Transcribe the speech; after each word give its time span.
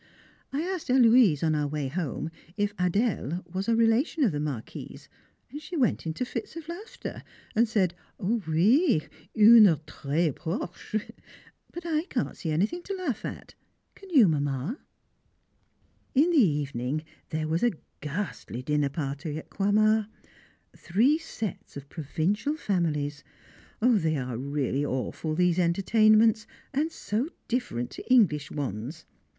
I 0.51 0.61
asked 0.63 0.87
Héloise 0.87 1.43
on 1.43 1.53
our 1.53 1.67
way 1.67 1.87
home 1.87 2.31
if 2.57 2.75
"Adèle" 2.77 3.45
was 3.53 3.69
a 3.69 3.75
relation 3.75 4.23
of 4.23 4.31
the 4.31 4.39
Marquis's, 4.39 5.07
and 5.51 5.61
she 5.61 5.77
went 5.77 6.07
into 6.07 6.25
fits 6.25 6.55
of 6.55 6.67
laughter 6.67 7.21
and 7.55 7.69
said, 7.69 7.93
"Oui, 8.19 9.07
une 9.37 9.77
très 9.85 10.33
proche," 10.35 11.11
but 11.71 11.85
I 11.85 12.05
can't 12.05 12.35
see 12.35 12.49
anything 12.49 12.81
to 12.81 12.95
laugh 12.95 13.23
at, 13.23 13.53
can 13.93 14.09
you, 14.09 14.27
Mamma? 14.27 14.79
[Sidenote: 14.81 14.81
A 14.89 16.13
Country 16.15 16.21
Dinner 16.23 16.23
Party] 16.23 16.23
In 16.25 16.31
the 16.31 16.59
evening 16.59 17.03
there 17.29 17.47
was 17.47 17.61
a 17.61 17.71
ghastly 17.99 18.63
dinner 18.63 18.89
party 18.89 19.37
at 19.37 19.51
Croixmare. 19.51 20.07
Three 20.75 21.19
sets 21.19 21.77
of 21.77 21.89
provincial 21.89 22.57
families. 22.57 23.23
They 23.79 24.17
are 24.17 24.35
really 24.35 24.83
awful 24.83 25.35
these 25.35 25.59
entertainments, 25.59 26.47
and 26.73 26.91
so 26.91 27.29
different 27.47 27.91
to 27.91 28.11
English 28.11 28.49
ones! 28.49 29.05